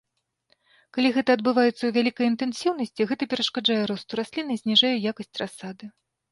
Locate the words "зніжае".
4.65-4.95